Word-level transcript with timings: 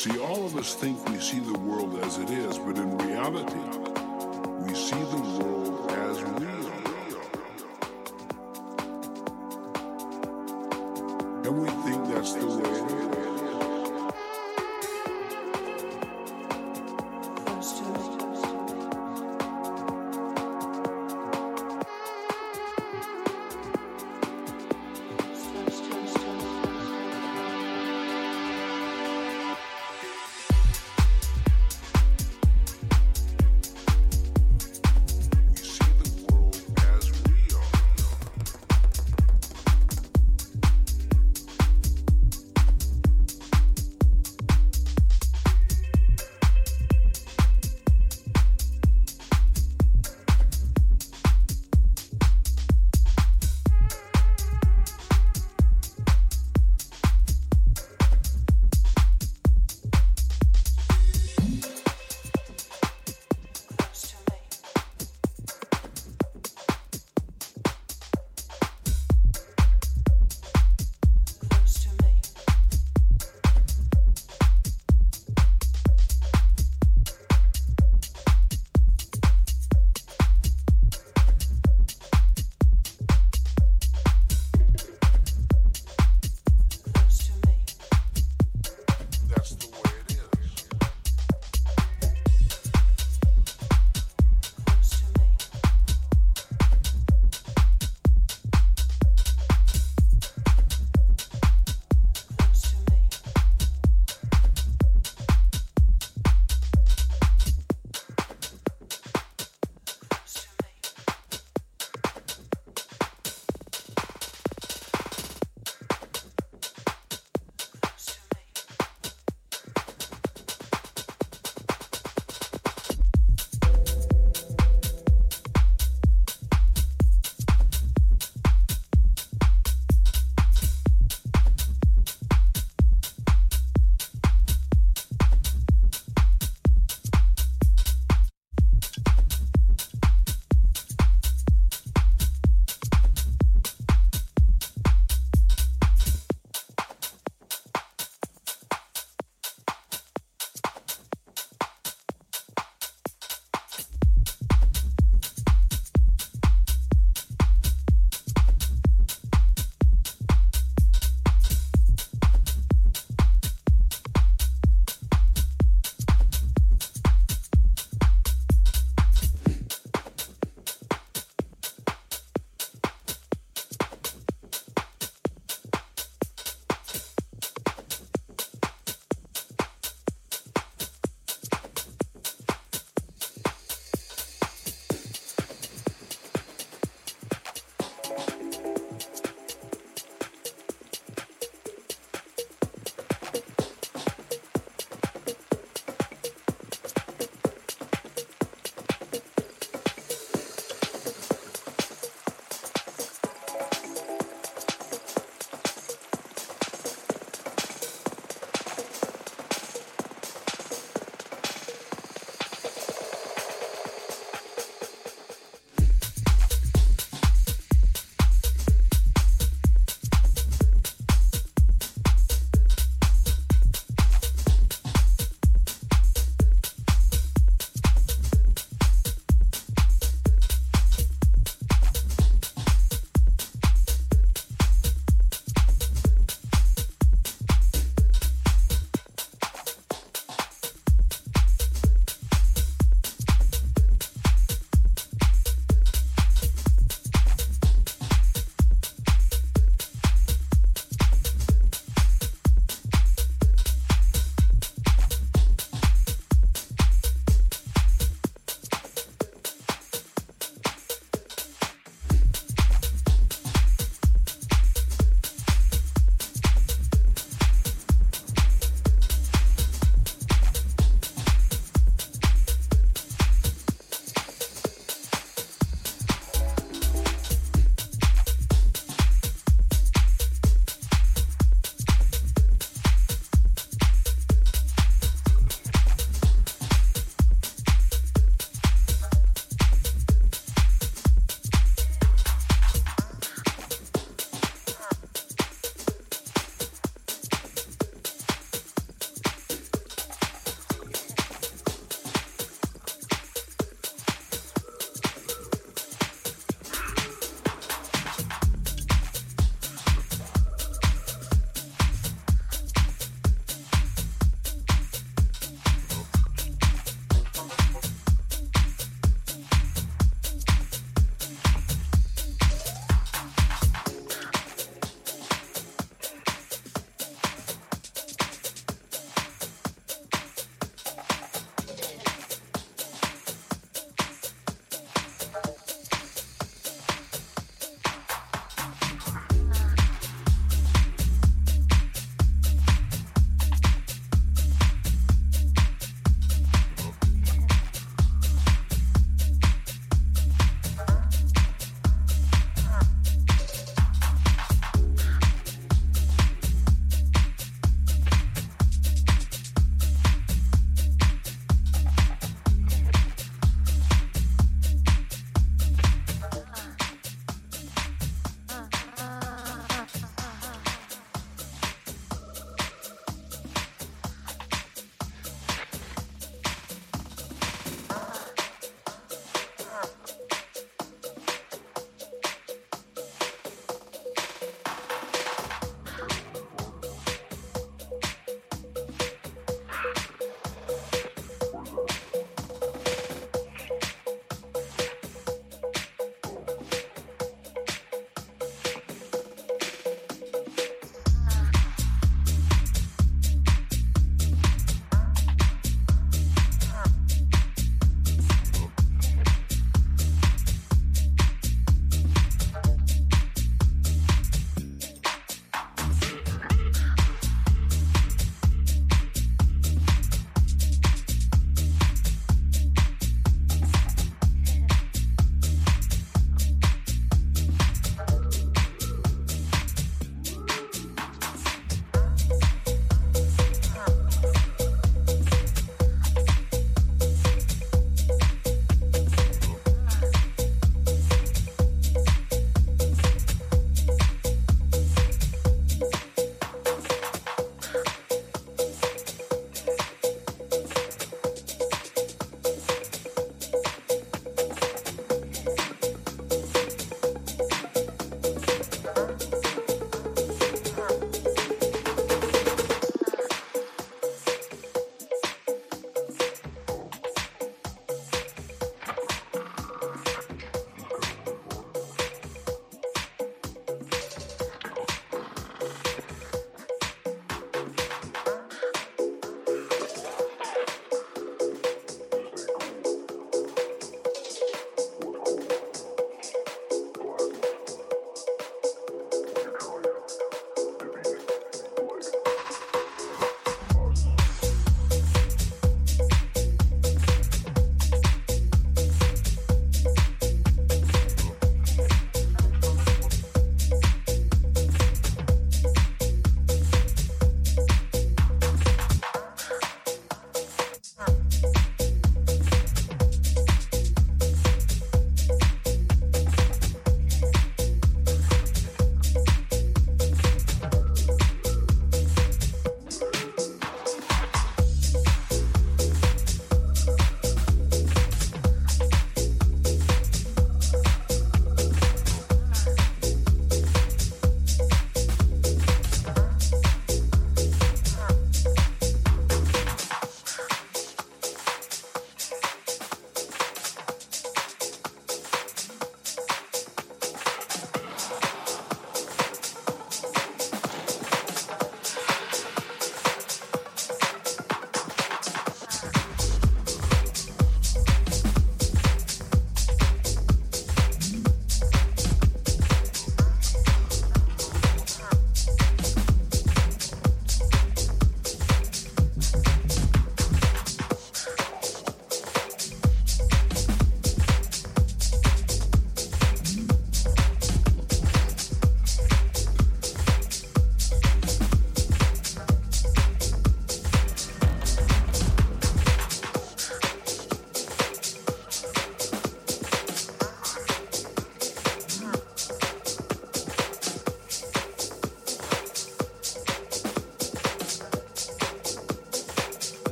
See, 0.00 0.18
all 0.18 0.46
of 0.46 0.56
us 0.56 0.74
think 0.74 1.06
we 1.10 1.18
see 1.18 1.40
the 1.40 1.58
world 1.58 1.98
as 2.02 2.16
it 2.16 2.30
is, 2.30 2.56
but 2.56 2.78
in 2.78 2.96
reality, 2.96 3.89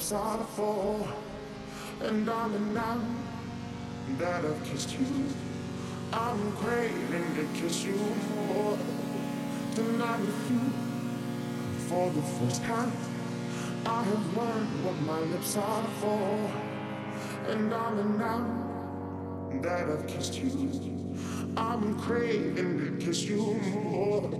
lips 0.00 0.12
are 0.12 0.44
for, 0.56 1.06
and 2.00 2.24
darling, 2.24 2.72
now 2.72 2.98
that 4.16 4.46
I've 4.46 4.64
kissed 4.64 4.98
you, 4.98 5.06
I'm 6.10 6.52
craving 6.52 7.34
to 7.34 7.60
kiss 7.60 7.84
you 7.84 7.98
more. 8.46 8.78
Tonight 9.74 10.20
with 10.20 10.50
you 10.50 10.60
for 11.86 12.08
the 12.12 12.22
first 12.22 12.64
time. 12.64 12.90
I 13.84 14.02
have 14.02 14.36
learned 14.38 14.84
what 14.86 14.98
my 15.02 15.20
lips 15.20 15.58
are 15.58 15.84
for, 16.00 16.50
and 17.48 17.68
darling, 17.68 18.16
now 18.16 18.40
that 19.60 19.86
I've 19.86 20.06
kissed 20.06 20.36
you. 20.36 21.14
I'm 21.58 22.00
craving 22.00 22.78
to 22.78 23.04
kiss 23.04 23.24
you 23.24 23.54
more 23.84 24.30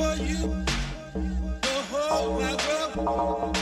than 0.00 0.20
I 0.20 0.24
do. 3.44 3.50
say 3.50 3.59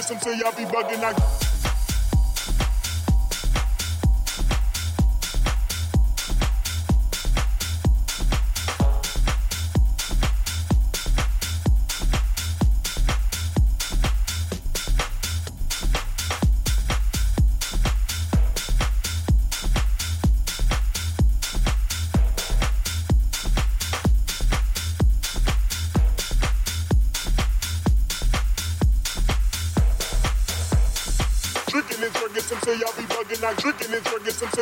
There's 0.00 0.18
some 0.18 0.32
y'all 0.38 0.50
be 0.52 0.64
bugging. 0.64 1.04
I 1.04 1.29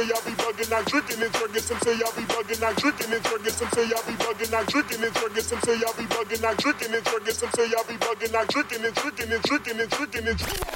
say 0.04 0.12
I 0.14 0.20
be 0.22 0.32
bugging, 0.38 0.70
not 0.70 0.84
drinking 0.86 1.22
and 1.22 1.32
drugging. 1.32 1.62
Some 1.62 1.78
say 1.80 1.94
I 1.94 2.10
be 2.14 2.22
bugging, 2.30 2.60
not 2.60 2.76
drinking 2.76 3.12
and 3.12 3.22
drugging. 3.22 3.50
Some 3.50 3.70
say 3.70 3.84
I 3.84 4.00
be 4.06 4.14
bugging, 4.22 4.50
not 4.50 4.66
drinking 4.66 5.04
and 5.04 5.14
drugging. 5.14 5.42
Some 5.42 5.60
say 5.62 5.74
I 5.74 5.92
be 5.98 6.04
bugging, 6.06 6.42
not 6.42 6.56
drinking 6.58 6.94
and 6.94 7.04
drugging. 7.04 7.34
Some 7.34 7.50
say 7.50 7.66
I 7.66 7.82
be 7.88 7.94
bugging, 7.98 8.32
not 8.32 8.48
drinking 8.48 8.84
and 8.84 8.94
drinking 8.94 9.32
and 9.32 9.42
drinking 9.42 9.80
and 9.80 9.90
drinking 9.90 10.28
and 10.28 10.38
drinking. 10.38 10.67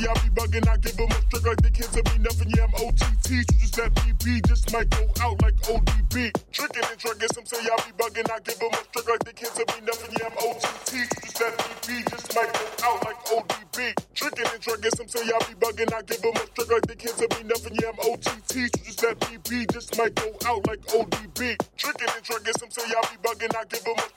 Lately, 0.00 0.08
I 0.08 0.24
be 0.24 0.30
bugging, 0.34 0.68
I 0.68 0.76
give 0.78 0.96
them 0.96 1.10
a 1.10 1.20
trick 1.28 1.44
like 1.44 1.60
they 1.60 1.70
can't 1.70 1.92
tell 1.92 2.12
me 2.12 2.24
nothing. 2.24 2.50
Yeah, 2.56 2.64
I'm 2.64 2.74
OTT, 2.74 3.28
so 3.28 3.52
just 3.60 3.76
that 3.76 3.94
BB 3.94 4.48
just 4.48 4.72
might 4.72 4.88
go 4.88 5.04
out 5.20 5.42
like 5.42 5.56
ODB. 5.68 6.32
Tricking 6.52 6.84
and 6.88 6.98
tricking, 6.98 7.28
some 7.34 7.44
say 7.44 7.58
I 7.60 7.76
be 7.84 7.92
bugging, 8.00 8.30
I 8.32 8.40
give 8.40 8.58
them 8.58 8.72
a 8.72 8.80
trick 8.92 9.08
like 9.08 9.24
they 9.24 9.32
can't 9.32 9.54
tell 9.54 9.68
me 9.76 9.84
nothing. 9.84 10.16
Yeah, 10.16 10.28
I'm 10.32 10.36
OTT, 10.40 10.88
so 10.88 11.20
just 11.20 11.38
that 11.40 11.52
BB 11.58 12.10
just 12.10 12.34
might 12.34 12.52
go 12.52 12.64
out 12.88 13.04
like 13.04 13.20
ODB. 13.28 13.76
Tricking 14.14 14.46
and 14.48 14.60
tricking, 14.60 14.90
some 14.96 15.08
say 15.08 15.20
I 15.20 15.38
be 15.44 15.54
bugging, 15.60 15.92
I 15.92 16.02
give 16.02 16.22
them 16.22 16.36
a 16.36 16.44
trick 16.48 16.70
like 16.70 16.86
they 16.88 16.96
can't 16.96 17.16
tell 17.16 17.30
me 17.36 17.42
nothing. 17.44 17.76
Yeah, 17.76 17.92
I'm 17.92 18.00
OTT, 18.00 18.52
so 18.56 18.80
just 18.80 19.00
that 19.04 19.20
BB 19.20 19.72
just 19.72 19.98
might 19.98 20.14
go 20.14 20.32
out 20.48 20.66
like 20.66 20.80
ODB. 20.96 21.60
Tricking 21.76 22.08
and 22.08 22.24
tricking, 22.24 22.56
some 22.56 22.70
say 22.70 22.88
I 22.88 23.00
be 23.12 23.16
bugging, 23.20 23.52
I 23.52 23.64
give 23.68 23.84
them 23.84 24.00
a 24.00 24.08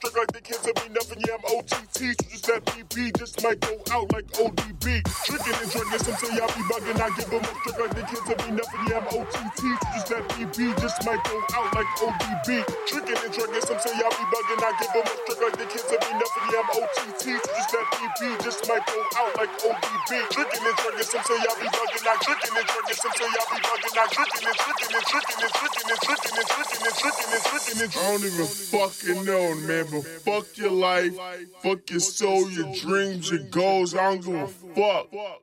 So 6.23 6.31
y'all 6.39 6.47
be 6.55 6.63
bugging, 6.71 6.95
I 7.03 7.11
give 7.19 7.27
them 7.27 7.43
a 7.43 7.51
trigger. 7.67 7.87
The 7.99 8.03
kids 8.07 8.23
have 8.31 8.39
enough 8.47 8.71
of 8.71 8.81
the 8.87 8.95
OTT. 9.11 9.59
Just 9.91 10.07
that 10.07 10.23
EP 10.39 10.55
just 10.79 11.03
might 11.03 11.19
go 11.27 11.35
out 11.51 11.67
like 11.75 11.91
ODB. 11.99 12.63
Tricking 12.87 13.19
and 13.19 13.31
drugging, 13.35 13.59
some 13.67 13.75
say 13.83 13.91
I 13.91 14.07
be 14.07 14.23
bugging, 14.31 14.63
I 14.63 14.71
give 14.79 14.91
them 14.95 15.03
a 15.03 15.15
trigger. 15.27 15.51
The 15.51 15.67
kids 15.67 15.83
have 15.91 15.99
enough 16.15 16.31
of 16.39 16.43
the 16.47 16.63
OTT. 16.79 17.23
Just 17.43 17.69
that 17.75 17.87
EP 17.99 18.19
just 18.39 18.63
might 18.71 18.87
go 18.87 19.03
out 19.19 19.35
like 19.35 19.51
ODB. 19.67 20.11
Tricking 20.31 20.63
and 20.63 20.77
drugging, 20.79 21.07
some 21.11 21.23
say 21.27 21.35
I 21.43 21.53
be 21.59 21.67
bugging, 21.67 22.07
I 22.07 22.15
tricking 22.23 22.55
and 22.55 22.67
drugging, 22.71 22.99
some 23.03 23.15
say 23.19 23.27
I 23.27 23.43
be 23.43 23.59
bugging, 23.59 23.95
I 23.99 24.05
tricking 24.15 24.47
and 24.47 24.57
tricking 24.63 24.91
and 24.95 25.03
tricking 25.11 25.39
and 25.43 25.53
tricking 25.59 25.87
and 25.91 26.01
tricking 26.07 26.35
and 26.39 26.47
tricking 26.47 26.83
and 26.87 26.95
tricking 27.03 27.31
and 27.35 27.43
tricking 27.51 27.79
and 27.83 27.91
I 27.91 28.03
don't 28.15 28.23
even 28.23 28.47
fucking 28.47 29.19
know, 29.27 29.55
man, 29.67 29.85
but 29.91 30.07
fuck 30.23 30.47
your 30.55 30.71
life, 30.71 31.19
fuck 31.59 31.83
your 31.91 31.99
soul, 31.99 32.49
your 32.49 32.71
dreams, 32.79 33.27
your 33.27 33.43
goals. 33.51 33.91
I 33.93 34.15
don't 34.15 34.23
give 34.23 34.39
a 34.39 34.47
fuck. 34.47 35.42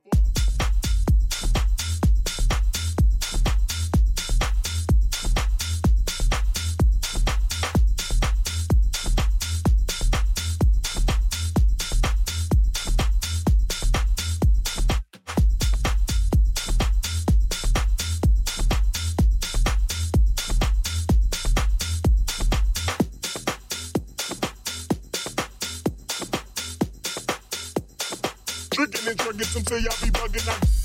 listen 29.52 29.64
to 29.64 29.80
y'all 29.80 29.90
be 30.00 30.10
bugging 30.12 30.48
out. 30.48 30.79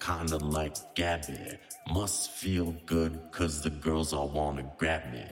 Kinda 0.00 0.36
like 0.38 0.76
Gabby. 0.94 1.58
Must 1.90 2.30
feel 2.32 2.72
good, 2.84 3.18
cause 3.30 3.62
the 3.62 3.70
girls 3.70 4.12
all 4.12 4.28
wanna 4.28 4.70
grab 4.76 5.10
me. 5.10 5.26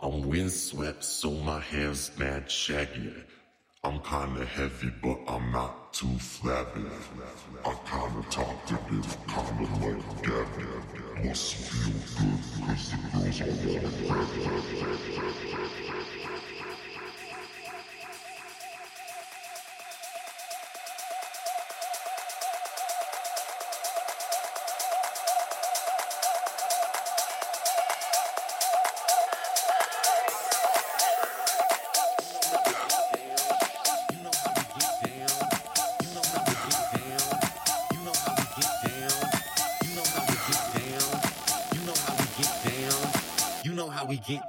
I'm 0.00 0.28
windswept, 0.28 1.02
so 1.02 1.30
my 1.30 1.60
hair's 1.60 2.10
mad 2.16 2.50
shaggy. 2.50 3.12
I'm 3.82 4.00
kinda 4.00 4.44
heavy, 4.46 4.92
but 5.02 5.18
I'm 5.26 5.50
not 5.50 5.92
too 5.92 6.16
flabby. 6.18 6.86
I 7.64 7.74
kinda 7.90 8.22
talkative, 8.30 9.16
kinda 9.26 9.66
like 9.82 10.22
Gabby. 10.22 11.28
Must 11.28 11.54
feel 11.54 11.98
good, 12.18 12.42
cause 12.62 12.90
the 12.92 12.98
girls 13.18 13.32
all 13.32 14.12
wanna 14.46 14.62
grab 14.78 15.40
me. 15.42 15.75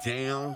Down. 0.07 0.55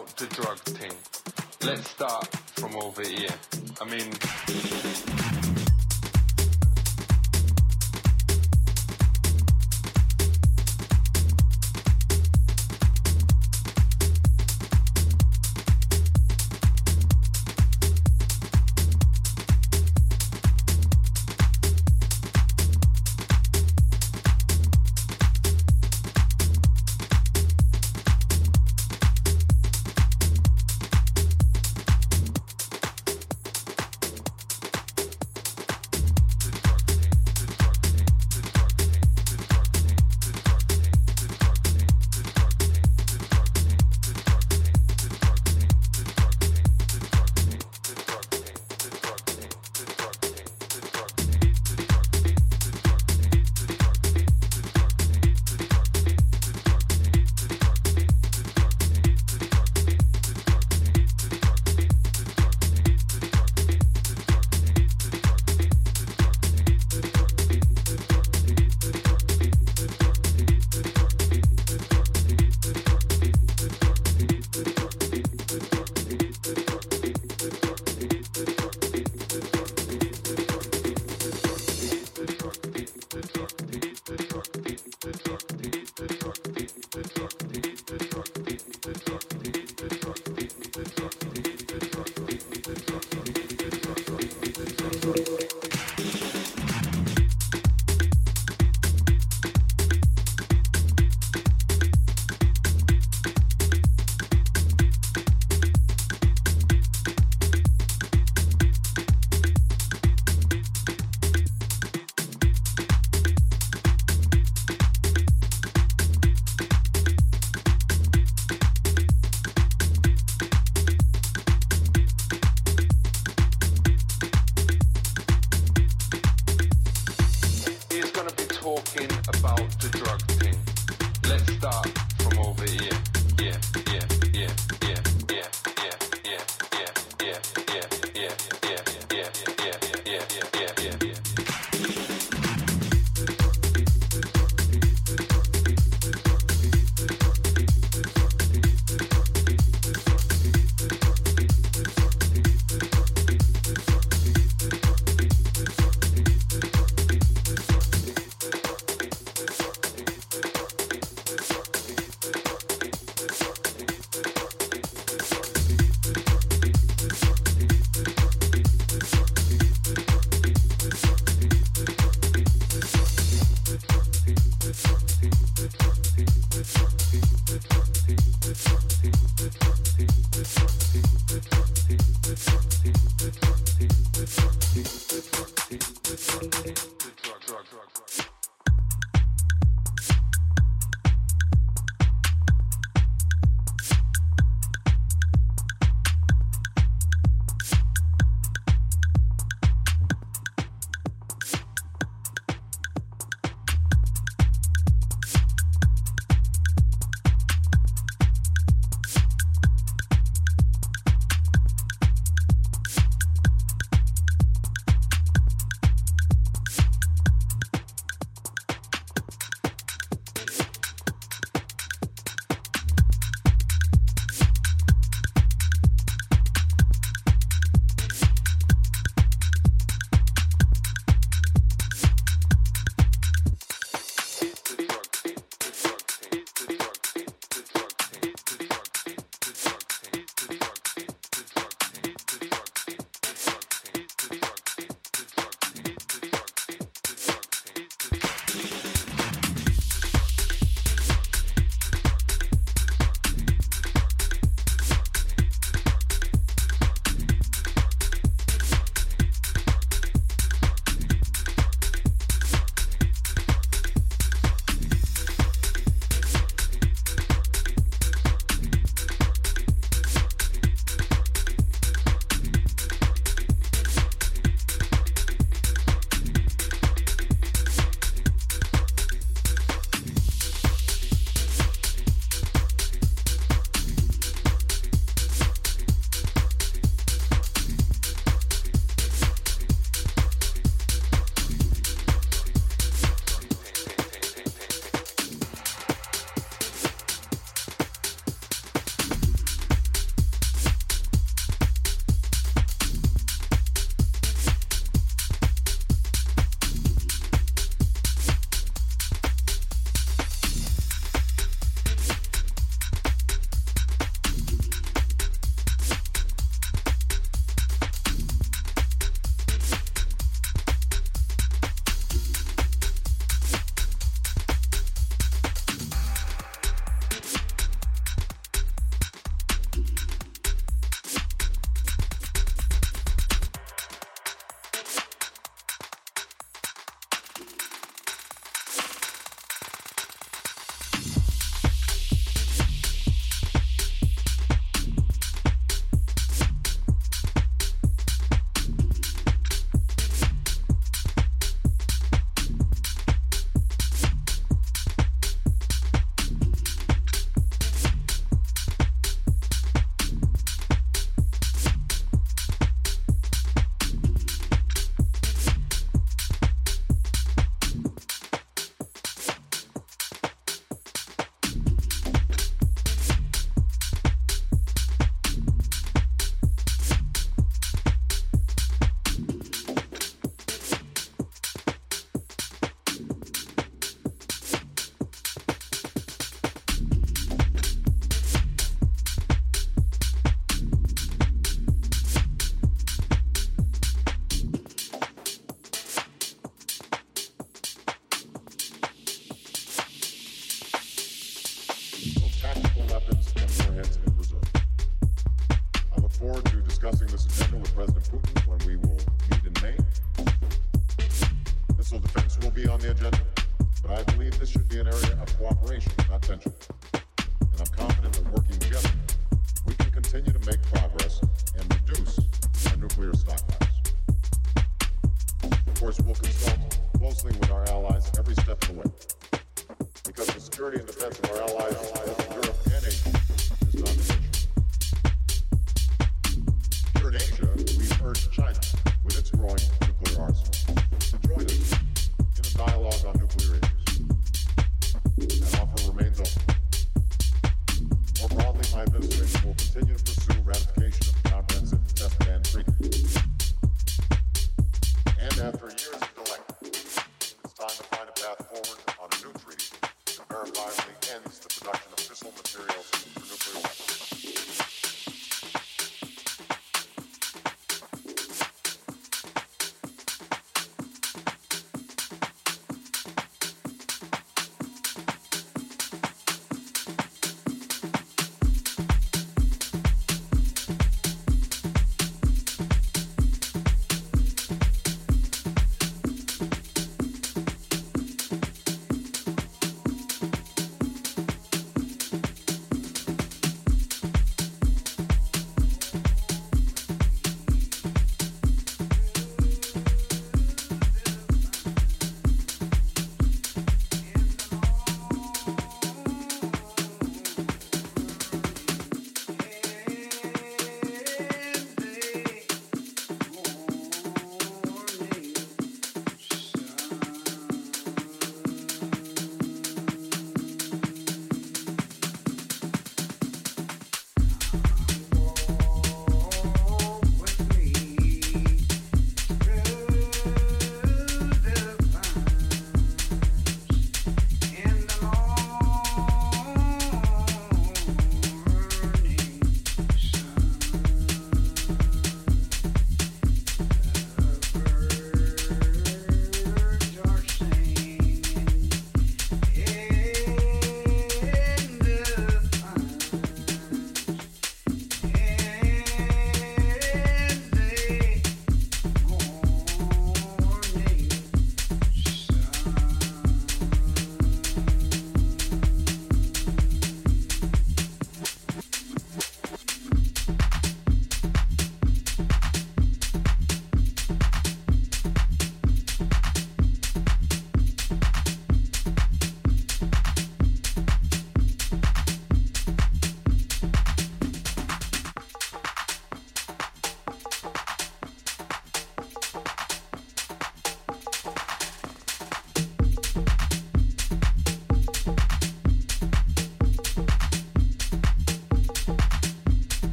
about 0.00 0.16
the 0.16 0.26
drug 0.26 0.58
thing. 0.58 0.92
Let's 1.62 1.90
start 1.90 2.26
from 2.56 2.76
over 2.76 3.02
here. 3.02 3.34
I 3.80 3.84
mean, 3.84 4.10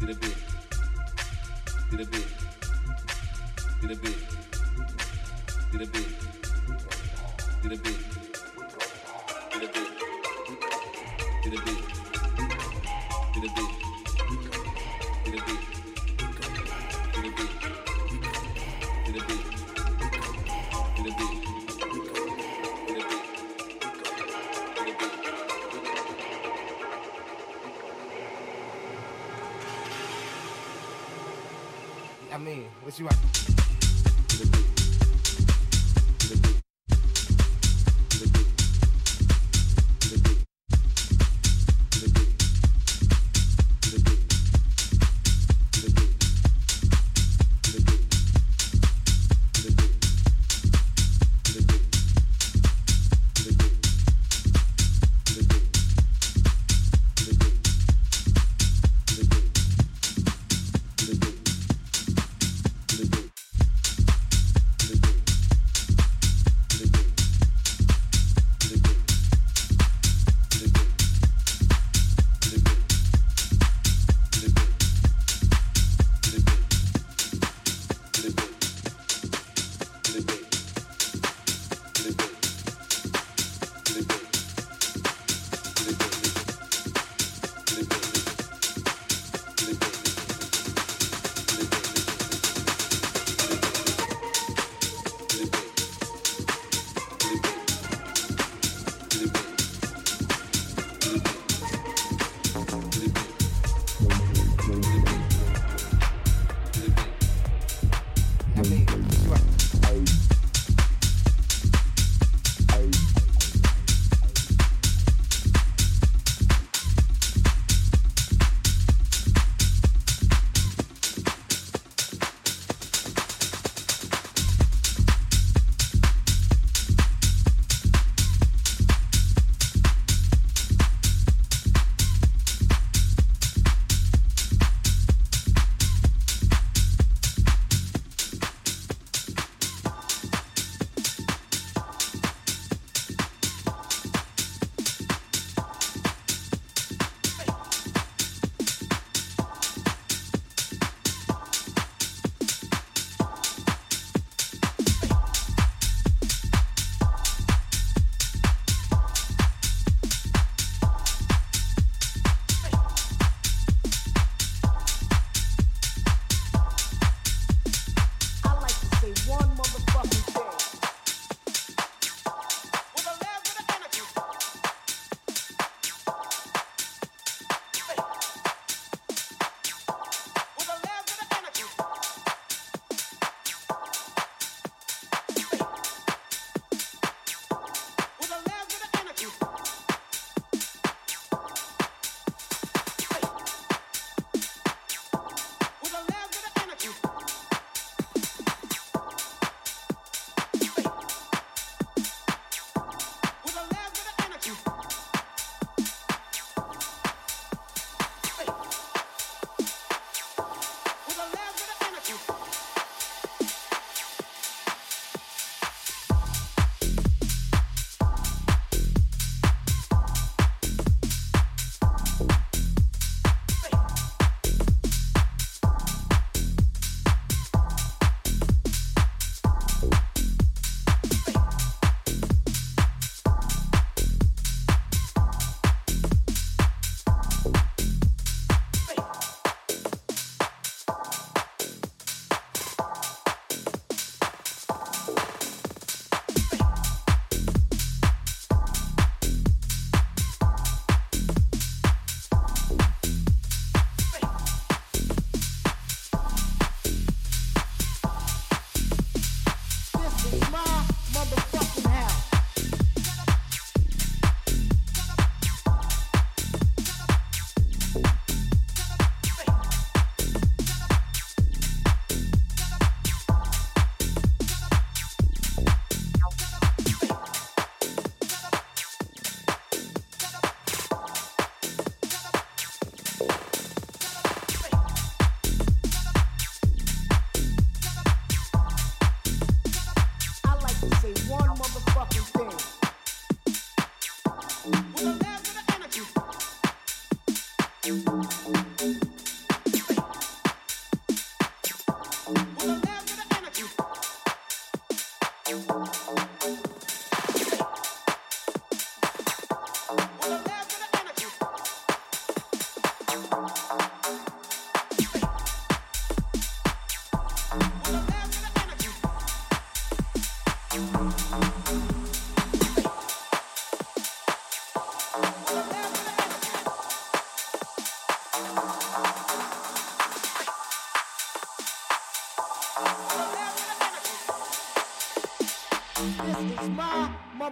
in 0.00 0.10
a 0.10 0.14
bit, 0.14 0.36
in 1.92 2.00
a 2.00 2.04
bit, 2.04 2.26
in 3.82 3.90
a 3.90 3.94
bit, 3.96 4.14
in 5.72 5.80
a 5.80 5.86
bit, 5.86 6.06
in 7.64 7.72
a 7.72 7.76
bit. 7.76 8.17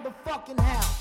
The 0.06 0.12
fucking 0.24 0.58
house. 0.58 0.95